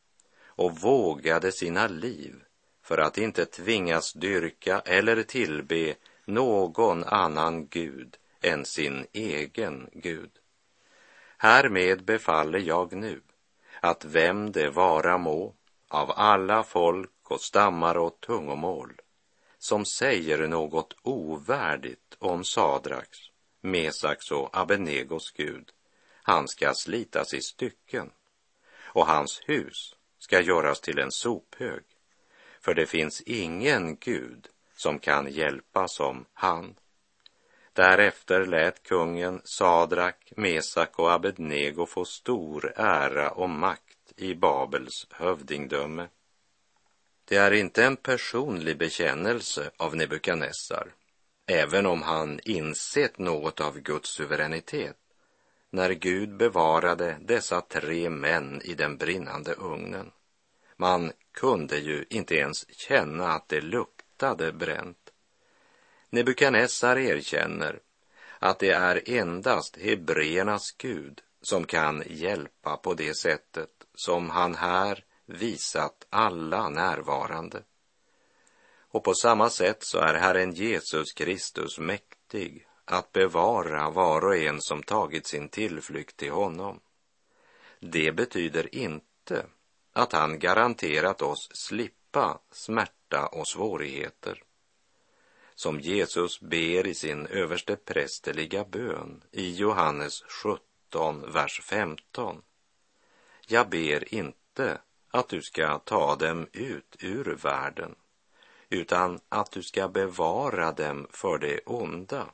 och 0.46 0.80
vågade 0.80 1.52
sina 1.52 1.86
liv 1.86 2.34
för 2.82 2.98
att 2.98 3.18
inte 3.18 3.46
tvingas 3.46 4.12
dyrka 4.12 4.80
eller 4.80 5.22
tillbe 5.22 5.94
någon 6.24 7.04
annan 7.04 7.68
gud 7.68 8.16
än 8.40 8.64
sin 8.64 9.06
egen 9.12 9.90
Gud. 9.92 10.30
Härmed 11.38 12.04
befaller 12.04 12.58
jag 12.58 12.92
nu 12.92 13.20
att 13.80 14.04
vem 14.04 14.52
det 14.52 14.70
vara 14.70 15.18
må 15.18 15.54
av 15.88 16.10
alla 16.16 16.62
folk 16.62 17.30
och 17.30 17.40
stammar 17.40 17.96
och 17.96 18.20
tungomål 18.20 19.00
som 19.58 19.84
säger 19.84 20.48
något 20.48 20.96
ovärdigt 21.02 22.16
om 22.18 22.44
Sadraks, 22.44 23.18
Mesaks 23.60 24.30
och 24.30 24.56
Abenegos 24.56 25.30
Gud, 25.30 25.72
han 26.30 26.48
ska 26.48 26.74
slitas 26.74 27.34
i 27.34 27.40
stycken 27.40 28.10
och 28.78 29.06
hans 29.06 29.40
hus 29.46 29.96
ska 30.18 30.40
göras 30.40 30.80
till 30.80 30.98
en 30.98 31.12
sophög, 31.12 31.82
för 32.60 32.74
det 32.74 32.86
finns 32.86 33.20
ingen 33.20 33.96
Gud 33.96 34.48
som 34.76 34.98
kan 34.98 35.32
hjälpa 35.32 35.88
som 35.88 36.24
han. 36.32 36.74
Därefter 37.72 38.46
lät 38.46 38.82
kungen 38.82 39.40
Sadrak, 39.44 40.32
Mesak 40.36 40.98
och 40.98 41.12
Abednego 41.12 41.86
få 41.86 42.04
stor 42.04 42.72
ära 42.76 43.30
och 43.30 43.50
makt 43.50 44.12
i 44.16 44.34
Babels 44.34 45.06
hövdingdöme. 45.10 46.08
Det 47.24 47.36
är 47.36 47.50
inte 47.50 47.84
en 47.84 47.96
personlig 47.96 48.78
bekännelse 48.78 49.70
av 49.76 49.96
Nebukadnessar, 49.96 50.94
även 51.46 51.86
om 51.86 52.02
han 52.02 52.40
insett 52.44 53.18
något 53.18 53.60
av 53.60 53.78
Guds 53.78 54.10
suveränitet, 54.10 54.96
när 55.70 55.90
Gud 55.90 56.36
bevarade 56.36 57.16
dessa 57.20 57.60
tre 57.60 58.10
män 58.10 58.62
i 58.64 58.74
den 58.74 58.96
brinnande 58.96 59.52
ugnen. 59.52 60.10
Man 60.76 61.12
kunde 61.32 61.78
ju 61.78 62.04
inte 62.10 62.34
ens 62.34 62.70
känna 62.70 63.32
att 63.32 63.48
det 63.48 63.60
luktade 63.60 64.52
bränt. 64.52 65.12
Nebukadnessar 66.10 66.98
erkänner 66.98 67.80
att 68.38 68.58
det 68.58 68.70
är 68.70 69.10
endast 69.10 69.76
hebreernas 69.76 70.72
Gud 70.72 71.20
som 71.42 71.64
kan 71.64 72.02
hjälpa 72.06 72.76
på 72.76 72.94
det 72.94 73.14
sättet 73.14 73.70
som 73.94 74.30
han 74.30 74.54
här 74.54 75.04
visat 75.26 76.06
alla 76.10 76.68
närvarande. 76.68 77.62
Och 78.92 79.04
på 79.04 79.14
samma 79.14 79.50
sätt 79.50 79.78
så 79.80 79.98
är 79.98 80.14
Herren 80.14 80.52
Jesus 80.52 81.12
Kristus 81.12 81.78
mäktig 81.78 82.66
att 82.92 83.12
bevara 83.12 83.90
var 83.90 84.24
och 84.24 84.36
en 84.36 84.60
som 84.60 84.82
tagit 84.82 85.26
sin 85.26 85.48
tillflykt 85.48 86.16
till 86.16 86.30
honom. 86.30 86.80
Det 87.80 88.12
betyder 88.12 88.74
inte 88.74 89.46
att 89.92 90.12
han 90.12 90.38
garanterat 90.38 91.22
oss 91.22 91.48
slippa 91.52 92.40
smärta 92.50 93.26
och 93.26 93.48
svårigheter. 93.48 94.42
Som 95.54 95.80
Jesus 95.80 96.40
ber 96.40 96.86
i 96.86 96.94
sin 96.94 97.26
överste 97.26 97.76
prästerliga 97.76 98.64
bön 98.64 99.22
i 99.30 99.54
Johannes 99.54 100.22
17, 100.22 101.32
vers 101.32 101.60
15. 101.60 102.42
Jag 103.46 103.68
ber 103.68 104.14
inte 104.14 104.80
att 105.10 105.28
du 105.28 105.42
ska 105.42 105.78
ta 105.78 106.16
dem 106.16 106.46
ut 106.52 106.96
ur 107.00 107.38
världen, 107.42 107.94
utan 108.68 109.20
att 109.28 109.50
du 109.50 109.62
ska 109.62 109.88
bevara 109.88 110.72
dem 110.72 111.06
för 111.10 111.38
det 111.38 111.60
onda. 111.66 112.26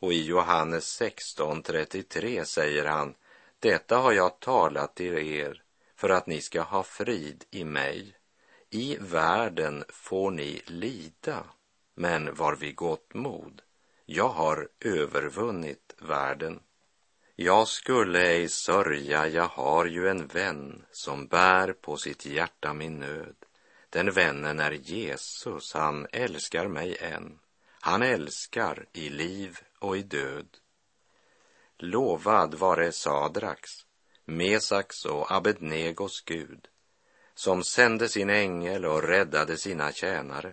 Och 0.00 0.12
i 0.12 0.24
Johannes 0.24 1.00
16.33 1.00 2.44
säger 2.44 2.84
han, 2.84 3.14
detta 3.58 3.96
har 3.96 4.12
jag 4.12 4.40
talat 4.40 4.94
till 4.94 5.18
er 5.18 5.62
för 5.96 6.08
att 6.08 6.26
ni 6.26 6.40
ska 6.40 6.62
ha 6.62 6.82
frid 6.82 7.44
i 7.50 7.64
mig. 7.64 8.16
I 8.70 8.96
världen 9.00 9.84
får 9.88 10.30
ni 10.30 10.62
lida, 10.66 11.44
men 11.94 12.34
var 12.34 12.56
vid 12.56 12.76
gott 12.76 13.14
mod. 13.14 13.62
Jag 14.04 14.28
har 14.28 14.68
övervunnit 14.80 15.94
världen. 15.98 16.60
Jag 17.36 17.68
skulle 17.68 18.20
ej 18.20 18.48
sörja, 18.48 19.28
jag 19.28 19.48
har 19.48 19.86
ju 19.86 20.08
en 20.08 20.26
vän 20.26 20.84
som 20.92 21.26
bär 21.26 21.72
på 21.72 21.96
sitt 21.96 22.26
hjärta 22.26 22.74
min 22.74 22.98
nöd. 22.98 23.36
Den 23.90 24.10
vännen 24.10 24.60
är 24.60 24.72
Jesus, 24.72 25.74
han 25.74 26.06
älskar 26.12 26.68
mig 26.68 26.96
än. 27.00 27.38
Han 27.80 28.02
älskar 28.02 28.86
i 28.92 29.08
liv 29.08 29.58
och 29.78 29.96
i 29.96 30.02
död. 30.02 30.48
Lovad 31.78 32.54
vare 32.54 32.92
Sadraks, 32.92 33.70
Mesaks 34.24 35.04
och 35.04 35.32
Abednegos 35.32 36.24
Gud, 36.24 36.68
som 37.34 37.64
sände 37.64 38.08
sin 38.08 38.30
ängel 38.30 38.84
och 38.84 39.02
räddade 39.02 39.56
sina 39.56 39.92
tjänare. 39.92 40.52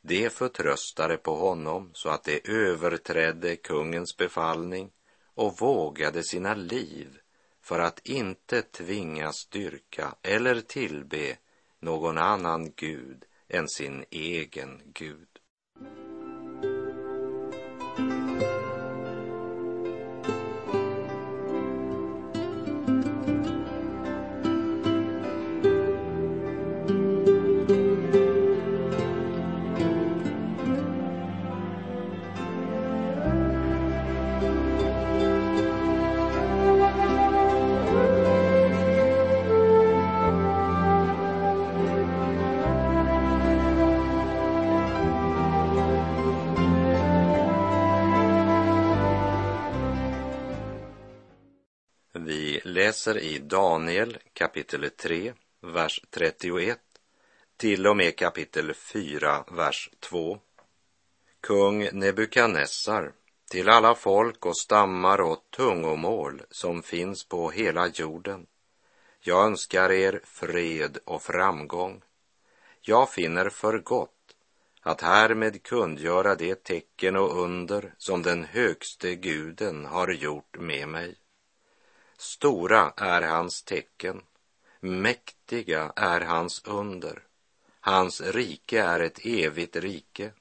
De 0.00 0.30
förtröstade 0.30 1.16
på 1.16 1.36
honom 1.36 1.90
så 1.94 2.08
att 2.08 2.24
de 2.24 2.40
överträdde 2.44 3.56
kungens 3.56 4.16
befallning 4.16 4.90
och 5.34 5.60
vågade 5.60 6.22
sina 6.22 6.54
liv 6.54 7.18
för 7.62 7.78
att 7.78 8.06
inte 8.06 8.62
tvingas 8.62 9.46
dyrka 9.46 10.14
eller 10.22 10.60
tillbe 10.60 11.36
någon 11.80 12.18
annan 12.18 12.72
gud 12.76 13.24
än 13.48 13.68
sin 13.68 14.04
egen 14.10 14.82
Gud. 14.84 15.28
Läser 53.08 53.20
i 53.20 53.38
Daniel 53.38 54.18
kapitel 54.32 54.90
3, 54.90 55.32
vers 55.60 56.00
31 56.10 56.78
till 57.56 57.86
och 57.86 57.96
med 57.96 58.16
kapitel 58.16 58.74
4, 58.74 59.44
vers 59.50 59.90
2. 60.00 60.38
Kung 61.40 61.88
Nebukadnessar, 61.92 63.12
till 63.50 63.68
alla 63.68 63.94
folk 63.94 64.46
och 64.46 64.56
stammar 64.56 65.20
och 65.20 65.44
tungomål 65.56 66.42
som 66.50 66.82
finns 66.82 67.24
på 67.24 67.50
hela 67.50 67.86
jorden. 67.86 68.46
Jag 69.20 69.46
önskar 69.46 69.92
er 69.92 70.20
fred 70.24 70.98
och 71.04 71.22
framgång. 71.22 72.02
Jag 72.80 73.10
finner 73.10 73.50
för 73.50 73.78
gott 73.78 74.34
att 74.82 75.00
härmed 75.00 75.62
kungöra 75.62 76.34
det 76.34 76.64
tecken 76.64 77.16
och 77.16 77.42
under 77.42 77.94
som 77.98 78.22
den 78.22 78.44
högste 78.44 79.14
guden 79.14 79.86
har 79.86 80.08
gjort 80.08 80.58
med 80.58 80.88
mig. 80.88 81.16
Stora 82.20 82.92
är 82.96 83.22
hans 83.22 83.62
tecken, 83.62 84.22
mäktiga 84.80 85.92
är 85.96 86.20
hans 86.20 86.62
under. 86.64 87.22
Hans 87.80 88.20
rike 88.20 88.82
är 88.82 89.00
ett 89.00 89.26
evigt 89.26 89.76
rike. 89.76 90.32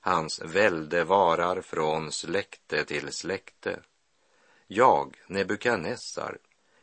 Hans 0.00 0.40
välde 0.40 1.04
varar 1.04 1.60
från 1.60 2.12
släkte 2.12 2.84
till 2.84 3.12
släkte. 3.12 3.80
Jag, 4.66 5.16
Nebukadnessar, 5.26 6.38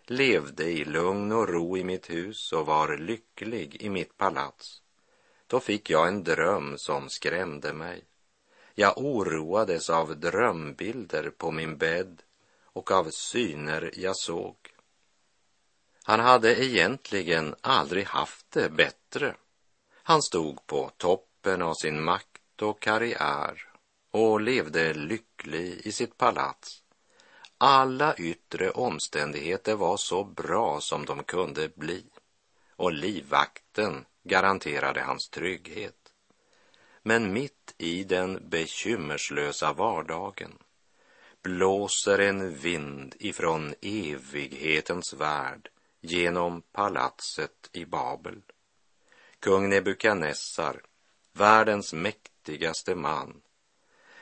levde 0.06 0.64
i 0.64 0.86
lugn 0.86 1.32
och 1.32 1.50
ro 1.50 1.78
i 1.78 1.84
mitt 1.84 2.10
hus 2.10 2.54
och 2.54 2.66
var 2.66 2.98
lycklig 2.98 3.76
i 3.76 3.90
mitt 3.90 4.18
palats. 4.18 4.82
Då 5.48 5.60
fick 5.60 5.90
jag 5.90 6.08
en 6.08 6.24
dröm 6.24 6.78
som 6.78 7.10
skrämde 7.10 7.74
mig. 7.74 8.04
Jag 8.76 8.98
oroades 8.98 9.90
av 9.90 10.18
drömbilder 10.18 11.30
på 11.30 11.52
min 11.52 11.78
bädd 11.78 12.22
och 12.74 12.92
av 12.92 13.10
syner 13.10 13.92
jag 13.94 14.18
såg. 14.18 14.56
Han 16.04 16.20
hade 16.20 16.64
egentligen 16.64 17.56
aldrig 17.62 18.06
haft 18.06 18.52
det 18.52 18.70
bättre. 18.70 19.36
Han 20.04 20.22
stod 20.22 20.68
på 20.68 20.92
toppen 20.98 21.62
av 21.62 21.74
sin 21.74 22.04
makt 22.04 22.62
och 22.62 22.82
karriär 22.82 23.70
och 24.12 24.42
levde 24.42 24.94
lycklig 24.94 25.82
i 25.84 25.92
sitt 25.92 26.18
palats. 26.18 26.84
Alla 27.58 28.16
yttre 28.16 28.72
omständigheter 28.72 29.76
var 29.76 29.98
så 29.98 30.24
bra 30.24 30.82
som 30.82 31.06
de 31.06 31.24
kunde 31.24 31.70
bli 31.76 32.06
och 32.76 32.94
livvakten 32.94 34.06
garanterade 34.24 35.02
hans 35.02 35.30
trygghet. 35.30 36.14
Men 37.02 37.34
mitt 37.34 37.76
i 37.78 38.04
den 38.04 38.50
bekymmerslösa 38.50 39.74
vardagen 39.74 40.58
blåser 41.44 42.20
en 42.20 42.56
vind 42.56 43.16
ifrån 43.20 43.74
evighetens 43.82 45.14
värld 45.14 45.70
genom 46.02 46.62
palatset 46.62 47.70
i 47.72 47.86
Babel. 47.86 48.42
Kung 49.40 49.70
Nebukadnessar, 49.70 50.82
världens 51.34 51.94
mäktigaste 51.94 52.96
man, 52.96 53.42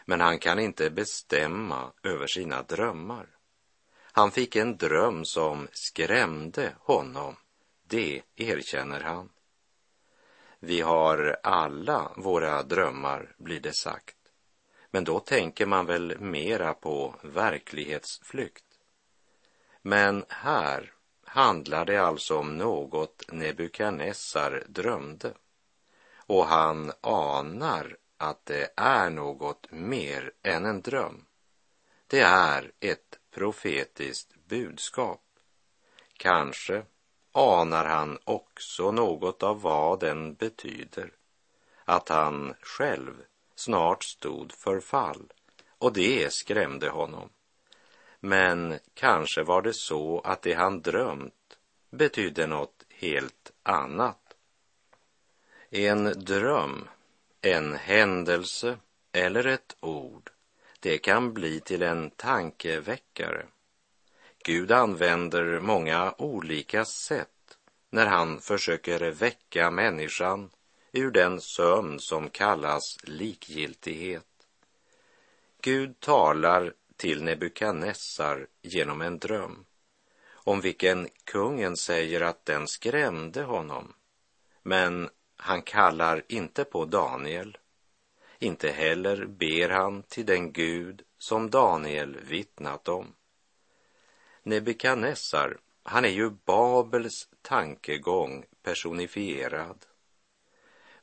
men 0.06 0.22
han 0.22 0.40
kan 0.40 0.60
inte 0.60 0.90
bestämma 0.90 1.92
över 2.04 2.28
sina 2.28 2.64
drömmar. 2.64 3.28
Han 4.12 4.32
fick 4.32 4.56
en 4.56 4.78
dröm 4.78 5.26
som 5.26 5.68
skrämde 5.72 6.76
honom, 6.80 7.36
det 7.88 8.22
erkänner 8.36 9.00
han. 9.00 9.30
Vi 10.60 10.82
har 10.82 11.38
alla 11.44 12.12
våra 12.18 12.64
drömmar, 12.64 13.36
blir 13.38 13.60
det 13.60 13.76
sagt. 13.76 14.21
Men 14.92 15.04
då 15.04 15.20
tänker 15.20 15.66
man 15.66 15.86
väl 15.86 16.20
mera 16.20 16.74
på 16.74 17.16
verklighetsflykt. 17.24 18.66
Men 19.82 20.26
här 20.30 20.94
handlar 21.26 21.86
det 21.86 21.98
alltså 21.98 22.38
om 22.38 22.58
något 22.58 23.24
Nebukadnessar 23.32 24.64
drömde. 24.68 25.34
Och 26.16 26.46
han 26.46 26.92
anar 27.02 27.98
att 28.18 28.46
det 28.46 28.74
är 28.76 29.10
något 29.10 29.72
mer 29.72 30.32
än 30.44 30.66
en 30.66 30.82
dröm. 30.82 31.26
Det 32.08 32.20
är 32.22 32.72
ett 32.80 33.20
profetiskt 33.32 34.36
budskap. 34.48 35.22
Kanske 36.18 36.84
anar 37.32 37.86
han 37.86 38.20
också 38.24 38.92
något 38.92 39.44
av 39.44 39.62
vad 39.62 40.00
den 40.00 40.34
betyder. 40.34 41.12
Att 41.86 42.10
han 42.10 42.54
själv 42.62 43.24
snart 43.64 44.04
stod 44.04 44.52
för 44.52 44.80
fall 44.80 45.34
och 45.70 45.94
det 45.94 46.34
skrämde 46.34 46.90
honom. 46.90 47.30
Men 48.20 48.80
kanske 48.94 49.44
var 49.44 49.62
det 49.62 49.74
så 49.74 50.20
att 50.20 50.42
det 50.42 50.54
han 50.54 50.82
drömt 50.82 51.58
betydde 51.92 52.48
något 52.48 52.86
helt 52.90 53.52
annat. 53.64 54.36
En 55.70 56.04
dröm, 56.04 56.88
en 57.42 57.76
händelse 57.76 58.78
eller 59.12 59.48
ett 59.48 59.76
ord, 59.80 60.30
det 60.80 60.98
kan 60.98 61.34
bli 61.34 61.60
till 61.60 61.82
en 61.82 62.10
tankeväckare. 62.10 63.46
Gud 64.44 64.72
använder 64.72 65.60
många 65.60 66.14
olika 66.18 66.86
sätt 66.86 67.58
när 67.90 68.06
han 68.06 68.42
försöker 68.42 69.12
väcka 69.12 69.72
människan 69.72 70.50
ur 70.92 71.12
den 71.12 71.42
sömn 71.42 72.00
som 72.00 72.30
kallas 72.30 72.98
likgiltighet. 73.04 74.26
Gud 75.62 76.00
talar 76.00 76.74
till 76.96 77.24
Nebukadnessar 77.24 78.48
genom 78.62 79.02
en 79.02 79.20
dröm 79.20 79.66
om 80.44 80.62
vilken 80.62 81.08
kungen 81.24 81.78
säger 81.78 82.22
att 82.22 82.46
den 82.46 82.68
skrämde 82.68 83.44
honom. 83.44 83.94
Men 84.64 85.10
han 85.36 85.62
kallar 85.62 86.24
inte 86.28 86.64
på 86.64 86.86
Daniel. 86.86 87.58
Inte 88.40 88.72
heller 88.72 89.26
ber 89.26 89.70
han 89.70 90.04
till 90.04 90.26
den 90.26 90.52
Gud 90.52 91.02
som 91.18 91.50
Daniel 91.50 92.18
vittnat 92.22 92.88
om. 92.88 93.16
Nebukadnessar, 94.44 95.58
han 95.84 96.06
är 96.06 96.10
ju 96.10 96.30
Babels 96.30 97.30
tankegång 97.42 98.46
personifierad. 98.64 99.86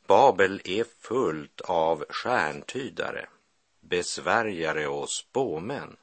Babel 0.08 0.60
är 0.64 0.84
fullt 0.84 1.60
av 1.60 2.04
stjärntydare 2.08 3.28
besvärjare 3.80 4.86
och 4.86 5.10
spåmän. 5.10 5.96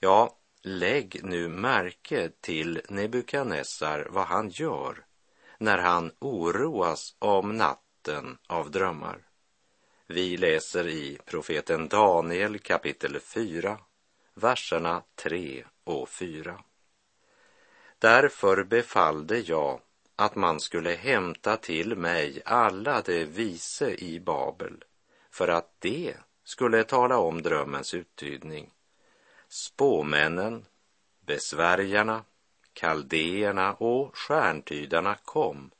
Ja, 0.00 0.38
lägg 0.62 1.20
nu 1.22 1.48
märke 1.48 2.30
till 2.40 2.80
Nebukadnessar 2.88 4.06
vad 4.10 4.26
han 4.26 4.48
gör 4.48 5.04
när 5.58 5.78
han 5.78 6.12
oroas 6.18 7.16
om 7.18 7.56
natten 7.56 8.38
av 8.46 8.70
drömmar. 8.70 9.18
Vi 10.06 10.36
läser 10.36 10.88
i 10.88 11.18
profeten 11.24 11.88
Daniel 11.88 12.58
kapitel 12.58 13.20
4, 13.20 13.78
verserna 14.34 15.02
3 15.14 15.64
och 15.84 16.08
4. 16.08 16.62
Därför 17.98 18.64
befallde 18.64 19.38
jag 19.38 19.80
att 20.22 20.36
man 20.36 20.60
skulle 20.60 20.90
hämta 20.90 21.56
till 21.56 21.96
mig 21.96 22.42
alla 22.44 23.02
de 23.02 23.24
vise 23.24 23.90
i 23.90 24.20
Babel 24.20 24.84
för 25.30 25.48
att 25.48 25.70
det 25.78 26.14
skulle 26.44 26.84
tala 26.84 27.18
om 27.18 27.42
drömmens 27.42 27.94
uttydning. 27.94 28.70
Spåmännen, 29.48 30.64
besvärjarna, 31.26 32.24
kaldéerna 32.72 33.74
och 33.74 34.16
stjärntydarna 34.16 35.16
kom 35.24 35.70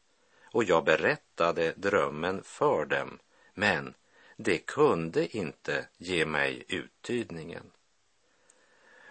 och 0.44 0.64
jag 0.64 0.84
berättade 0.84 1.72
drömmen 1.76 2.42
för 2.42 2.84
dem, 2.84 3.18
men 3.54 3.94
de 4.36 4.58
kunde 4.58 5.36
inte 5.36 5.86
ge 5.96 6.26
mig 6.26 6.64
uttydningen. 6.68 7.70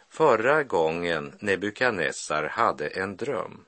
Förra 0.10 0.64
gången 0.64 1.34
Nebukadnessar 1.40 2.44
hade 2.44 2.88
en 2.88 3.18
dröm 3.18 3.66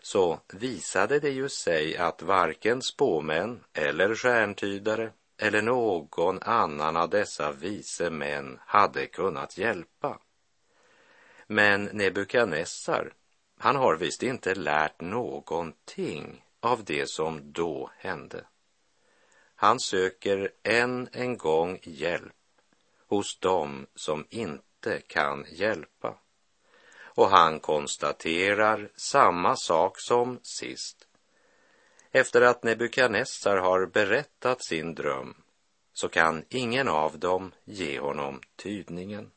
så 0.00 0.40
visade 0.52 1.20
det 1.20 1.30
ju 1.30 1.48
sig 1.48 1.96
att 1.96 2.22
varken 2.22 2.82
spåmän 2.82 3.64
eller 3.72 4.14
stjärntydare 4.14 5.12
eller 5.38 5.62
någon 5.62 6.42
annan 6.42 6.96
av 6.96 7.10
dessa 7.10 7.52
vise 7.52 8.10
män 8.10 8.58
hade 8.66 9.06
kunnat 9.06 9.58
hjälpa. 9.58 10.18
Men 11.46 11.84
Nebukadnessar, 11.84 13.12
han 13.58 13.76
har 13.76 13.96
visst 13.96 14.22
inte 14.22 14.54
lärt 14.54 15.00
någonting 15.00 16.44
av 16.60 16.84
det 16.84 17.10
som 17.10 17.52
då 17.52 17.90
hände. 17.96 18.44
Han 19.54 19.80
söker 19.80 20.52
än 20.62 21.08
en 21.12 21.36
gång 21.36 21.78
hjälp 21.82 22.32
hos 23.06 23.38
dem 23.38 23.86
som 23.94 24.26
inte 24.30 25.00
kan 25.06 25.46
hjälpa. 25.48 26.18
Och 27.16 27.28
han 27.30 27.60
konstaterar 27.60 28.90
samma 28.96 29.56
sak 29.56 30.00
som 30.00 30.40
sist 30.42 31.06
efter 32.10 32.42
att 32.42 32.64
Nebukadnessar 32.64 33.56
har 33.56 33.86
berättat 33.86 34.64
sin 34.64 34.94
dröm 34.94 35.34
så 35.92 36.08
kan 36.08 36.44
ingen 36.48 36.88
av 36.88 37.18
dem 37.18 37.52
ge 37.64 38.00
honom 38.00 38.40
tydningen. 38.56 39.30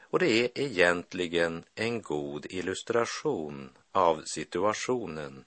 Och 0.00 0.18
det 0.18 0.44
är 0.44 0.50
egentligen 0.60 1.64
en 1.74 2.02
god 2.02 2.46
illustration 2.50 3.70
av 3.92 4.22
situationen. 4.24 5.44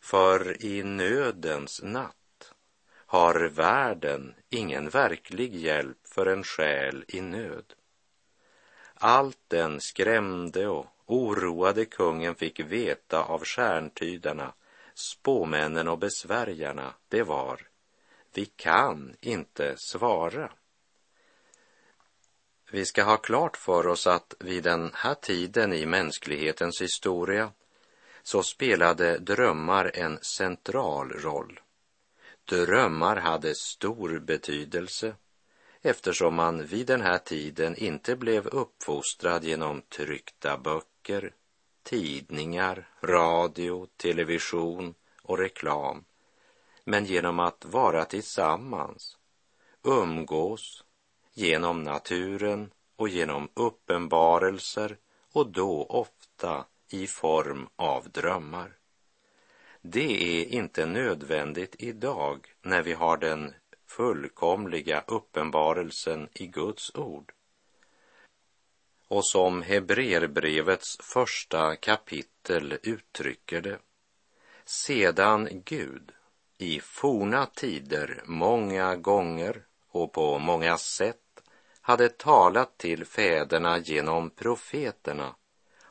För 0.00 0.64
i 0.64 0.82
nödens 0.82 1.80
natt 1.82 2.52
har 2.94 3.48
världen 3.48 4.34
ingen 4.50 4.88
verklig 4.88 5.54
hjälp 5.54 5.98
för 6.14 6.26
en 6.26 6.44
själ 6.44 7.04
i 7.08 7.20
nöd. 7.20 7.74
Allt 9.04 9.38
den 9.48 9.80
skrämde 9.80 10.68
och 10.68 10.86
oroade 11.06 11.84
kungen 11.84 12.34
fick 12.34 12.60
veta 12.60 13.22
av 13.22 13.44
stjärntydarna 13.44 14.52
spåmännen 14.94 15.88
och 15.88 15.98
besvärjarna, 15.98 16.94
det 17.08 17.22
var. 17.22 17.68
Vi 18.34 18.44
kan 18.44 19.16
inte 19.20 19.74
svara. 19.76 20.52
Vi 22.70 22.84
ska 22.84 23.02
ha 23.02 23.16
klart 23.16 23.56
för 23.56 23.86
oss 23.86 24.06
att 24.06 24.34
vid 24.40 24.62
den 24.62 24.90
här 24.94 25.14
tiden 25.14 25.72
i 25.72 25.86
mänsklighetens 25.86 26.82
historia 26.82 27.52
så 28.22 28.42
spelade 28.42 29.18
drömmar 29.18 29.90
en 29.94 30.18
central 30.22 31.12
roll. 31.12 31.60
Drömmar 32.44 33.16
hade 33.16 33.54
stor 33.54 34.18
betydelse 34.18 35.14
eftersom 35.82 36.34
man 36.34 36.66
vid 36.66 36.86
den 36.86 37.00
här 37.00 37.18
tiden 37.18 37.76
inte 37.76 38.16
blev 38.16 38.46
uppfostrad 38.46 39.44
genom 39.44 39.82
tryckta 39.82 40.58
böcker, 40.58 41.34
tidningar, 41.82 42.88
radio, 43.00 43.86
television 43.96 44.94
och 45.22 45.38
reklam, 45.38 46.04
men 46.84 47.04
genom 47.04 47.40
att 47.40 47.64
vara 47.64 48.04
tillsammans, 48.04 49.18
umgås, 49.82 50.84
genom 51.34 51.82
naturen 51.82 52.70
och 52.96 53.08
genom 53.08 53.48
uppenbarelser 53.54 54.96
och 55.32 55.46
då 55.46 55.84
ofta 55.84 56.64
i 56.90 57.06
form 57.06 57.68
av 57.76 58.10
drömmar. 58.10 58.76
Det 59.80 60.40
är 60.40 60.44
inte 60.46 60.86
nödvändigt 60.86 61.76
idag 61.78 62.54
när 62.62 62.82
vi 62.82 62.92
har 62.92 63.16
den 63.16 63.54
fullkomliga 63.96 65.04
uppenbarelsen 65.06 66.28
i 66.34 66.46
Guds 66.46 66.94
ord. 66.94 67.32
Och 69.08 69.26
som 69.26 69.62
Hebreerbrevets 69.62 70.96
första 71.00 71.76
kapitel 71.76 72.78
uttrycker 72.82 73.60
det. 73.60 73.78
Sedan 74.64 75.48
Gud 75.64 76.12
i 76.58 76.80
forna 76.80 77.46
tider 77.46 78.22
många 78.24 78.96
gånger 78.96 79.64
och 79.88 80.12
på 80.12 80.38
många 80.38 80.78
sätt 80.78 81.42
hade 81.80 82.08
talat 82.08 82.78
till 82.78 83.04
fäderna 83.04 83.78
genom 83.78 84.30
profeterna 84.30 85.34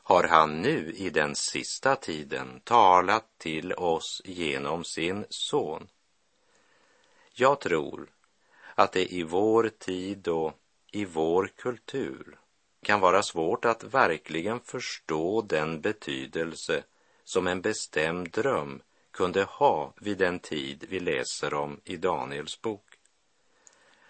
har 0.02 0.24
han 0.28 0.62
nu 0.62 0.92
i 0.96 1.10
den 1.10 1.34
sista 1.34 1.96
tiden 1.96 2.60
talat 2.64 3.38
till 3.38 3.72
oss 3.72 4.22
genom 4.24 4.84
sin 4.84 5.24
son. 5.28 5.88
Jag 7.34 7.60
tror 7.60 8.10
att 8.74 8.92
det 8.92 9.12
i 9.12 9.22
vår 9.22 9.68
tid 9.78 10.28
och 10.28 10.52
i 10.90 11.04
vår 11.04 11.50
kultur 11.56 12.38
kan 12.82 13.00
vara 13.00 13.22
svårt 13.22 13.64
att 13.64 13.84
verkligen 13.84 14.60
förstå 14.60 15.42
den 15.42 15.80
betydelse 15.80 16.84
som 17.24 17.46
en 17.46 17.60
bestämd 17.60 18.30
dröm 18.30 18.82
kunde 19.10 19.42
ha 19.42 19.92
vid 19.96 20.18
den 20.18 20.38
tid 20.38 20.84
vi 20.88 21.00
läser 21.00 21.54
om 21.54 21.80
i 21.84 21.96
Daniels 21.96 22.62
bok. 22.62 22.98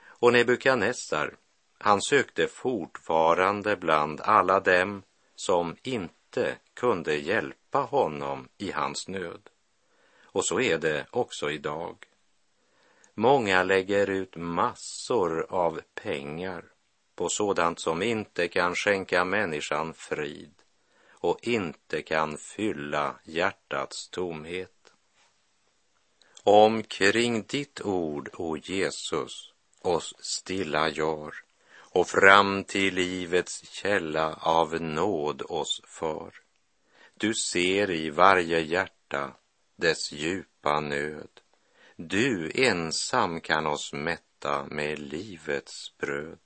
Och 0.04 0.32
Nebukadnessar, 0.32 1.34
han 1.78 2.02
sökte 2.02 2.46
fortfarande 2.46 3.76
bland 3.76 4.20
alla 4.20 4.60
dem 4.60 5.02
som 5.34 5.76
inte 5.82 6.56
kunde 6.74 7.16
hjälpa 7.16 7.78
honom 7.78 8.48
i 8.58 8.70
hans 8.70 9.08
nöd. 9.08 9.50
Och 10.22 10.44
så 10.44 10.60
är 10.60 10.78
det 10.78 11.06
också 11.10 11.50
idag. 11.50 11.96
Många 13.14 13.62
lägger 13.62 14.10
ut 14.10 14.36
massor 14.36 15.46
av 15.48 15.80
pengar 15.94 16.64
på 17.14 17.28
sådant 17.28 17.80
som 17.80 18.02
inte 18.02 18.48
kan 18.48 18.74
skänka 18.74 19.24
människan 19.24 19.94
frid 19.94 20.54
och 21.10 21.38
inte 21.42 22.02
kan 22.02 22.38
fylla 22.38 23.20
hjärtats 23.24 24.08
tomhet. 24.08 24.92
Omkring 26.44 27.42
ditt 27.42 27.80
ord, 27.80 28.30
o 28.32 28.56
Jesus, 28.56 29.52
oss 29.80 30.14
stilla 30.18 30.88
gör 30.88 31.34
och 31.76 32.08
fram 32.08 32.64
till 32.64 32.94
livets 32.94 33.70
källa 33.70 34.34
av 34.34 34.82
nåd 34.82 35.42
oss 35.42 35.80
för. 35.84 36.32
Du 37.14 37.34
ser 37.34 37.90
i 37.90 38.10
varje 38.10 38.60
hjärta 38.60 39.34
dess 39.76 40.12
djupa 40.12 40.80
nöd. 40.80 41.31
Du 42.08 42.50
ensam 42.54 43.40
kan 43.40 43.66
oss 43.66 43.92
mätta 43.92 44.66
med 44.70 44.98
livets 44.98 45.96
bröd. 45.98 46.38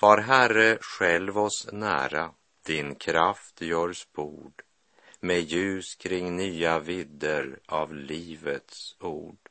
Var 0.00 0.18
Herre 0.18 0.78
själv 0.80 1.38
oss 1.38 1.68
nära, 1.72 2.30
din 2.66 2.94
kraft 2.94 3.60
gör 3.60 3.92
spord 3.92 4.62
med 5.20 5.40
ljus 5.40 5.94
kring 5.94 6.36
nya 6.36 6.78
vidder 6.78 7.58
av 7.66 7.94
livets 7.94 8.96
ord. 9.00 9.48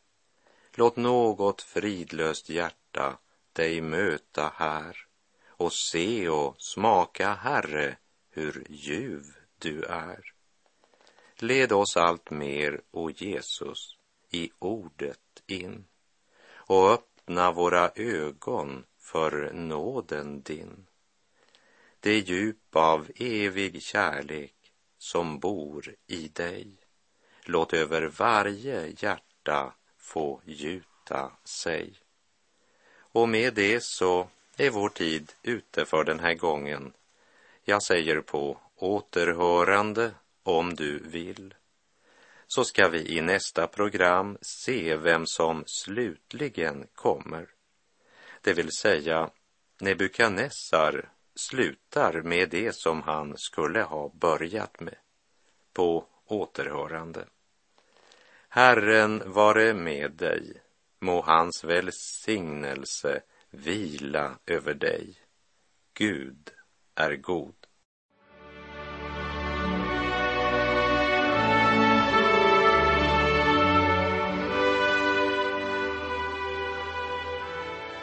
Låt 0.74 0.96
något 0.96 1.62
fridlöst 1.62 2.50
hjärta 2.50 3.18
dig 3.54 3.82
möta 3.82 4.52
här 4.56 4.98
och 5.48 5.74
se 5.74 6.30
och 6.30 6.56
smaka, 6.60 7.34
Herre, 7.34 7.98
hur 8.30 8.66
ljuv 8.70 9.24
du 9.60 9.84
är. 9.84 10.34
Led 11.38 11.72
oss 11.72 11.98
allt 11.98 12.30
mer, 12.30 12.82
o 12.92 13.10
Jesus, 13.10 13.95
i 14.36 14.52
ordet 14.60 15.44
in 15.48 15.86
och 16.48 16.92
öppna 16.92 17.52
våra 17.52 17.92
ögon 17.96 18.86
för 19.00 19.54
nåden 19.54 20.42
din. 20.42 20.88
Det 22.00 22.20
djup 22.20 22.76
av 22.76 23.12
evig 23.16 23.82
kärlek 23.82 24.56
som 24.98 25.40
bor 25.40 25.96
i 26.08 26.28
dig. 26.28 26.68
Låt 27.44 27.74
över 27.74 28.02
varje 28.02 28.94
hjärta 28.98 29.74
få 29.98 30.42
gjuta 30.46 31.32
sig. 31.44 31.94
Och 32.98 33.30
med 33.30 33.54
det 33.54 33.84
så 33.84 34.28
är 34.58 34.70
vår 34.70 34.90
tid 34.90 35.34
ute 35.44 35.86
för 35.86 36.04
den 36.04 36.20
här 36.20 36.34
gången. 36.34 36.94
Jag 37.64 37.84
säger 37.84 38.22
på 38.22 38.58
återhörande 38.76 40.12
om 40.44 40.76
du 40.76 41.00
vill. 41.00 41.54
Så 42.56 42.64
ska 42.64 42.88
vi 42.88 43.18
i 43.18 43.22
nästa 43.22 43.68
program 43.68 44.38
se 44.42 44.96
vem 44.96 45.26
som 45.26 45.64
slutligen 45.68 46.88
kommer. 46.94 47.50
Det 48.42 48.54
vill 48.54 48.72
säga 48.72 49.30
Nebukadnessar 49.82 51.10
slutar 51.36 52.22
med 52.22 52.50
det 52.50 52.76
som 52.76 53.02
han 53.02 53.38
skulle 53.38 53.82
ha 53.82 54.10
börjat 54.10 54.80
med. 54.80 54.96
På 55.74 56.06
återhörande. 56.26 57.26
Herren 58.50 59.34
vare 59.34 59.74
med 59.74 60.12
dig 60.12 60.62
må 61.00 61.22
hans 61.22 61.64
välsignelse 61.64 63.22
vila 63.50 64.40
över 64.46 64.74
dig. 64.74 65.18
Gud 65.94 66.52
är 66.96 67.16
god. 67.16 67.65